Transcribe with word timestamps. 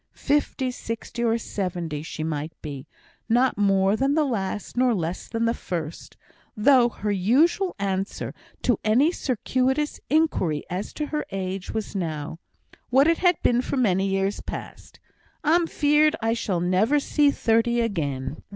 Fifty, 0.15 0.71
sixty, 0.71 1.23
or 1.23 1.37
seventy, 1.37 2.01
she 2.01 2.23
might 2.23 2.59
be 2.63 2.87
not 3.29 3.55
more 3.55 3.95
than 3.95 4.15
the 4.15 4.23
last, 4.23 4.75
not 4.75 4.97
less 4.97 5.29
than 5.29 5.45
the 5.45 5.53
first 5.53 6.17
though 6.57 6.89
her 6.89 7.11
usual 7.11 7.75
answer 7.77 8.33
to 8.63 8.79
any 8.83 9.11
circuitous 9.11 9.99
inquiry 10.09 10.63
as 10.71 10.91
to 10.93 11.05
her 11.05 11.23
age 11.29 11.69
was 11.71 11.95
now 11.95 12.39
(what 12.89 13.07
it 13.07 13.19
had 13.19 13.35
been 13.43 13.61
for 13.61 13.77
many 13.77 14.07
years 14.07 14.41
past), 14.41 14.99
"I'm 15.43 15.67
feared 15.67 16.15
I 16.19 16.33
shall 16.33 16.61
never 16.61 16.99
see 16.99 17.29
thirty 17.29 17.79
again." 17.79 18.41